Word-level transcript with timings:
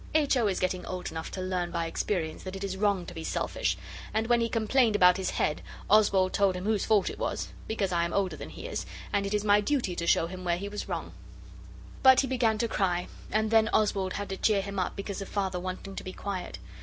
H. 0.15 0.35
O. 0.35 0.47
is 0.47 0.59
getting 0.59 0.83
old 0.87 1.11
enough 1.11 1.29
to 1.29 1.41
learn 1.41 1.69
by 1.69 1.85
experience 1.85 2.41
that 2.41 2.55
it 2.55 2.63
is 2.63 2.75
wrong 2.75 3.05
to 3.05 3.13
be 3.13 3.23
selfish, 3.23 3.77
and 4.15 4.25
when 4.25 4.41
he 4.41 4.49
complained 4.49 4.95
about 4.95 5.15
his 5.17 5.29
head 5.29 5.61
Oswald 5.91 6.33
told 6.33 6.55
him 6.55 6.63
whose 6.65 6.85
fault 6.85 7.07
it 7.07 7.19
was, 7.19 7.49
because 7.67 7.91
I 7.91 8.03
am 8.03 8.11
older 8.11 8.35
than 8.35 8.49
he 8.49 8.65
is, 8.65 8.87
and 9.13 9.27
it 9.27 9.33
is 9.35 9.43
my 9.43 9.61
duty 9.61 9.95
to 9.95 10.07
show 10.07 10.25
him 10.25 10.43
where 10.43 10.57
he 10.57 10.65
is 10.65 10.89
wrong. 10.89 11.13
But 12.01 12.21
he 12.21 12.25
began 12.27 12.57
to 12.57 12.67
cry, 12.67 13.09
and 13.31 13.51
then 13.51 13.69
Oswald 13.73 14.13
had 14.13 14.29
to 14.29 14.37
cheer 14.37 14.63
him 14.63 14.79
up 14.79 14.95
because 14.95 15.21
of 15.21 15.29
Father 15.29 15.59
wanting 15.59 15.95
to 15.95 16.03
be 16.03 16.13
quiet. 16.13 16.57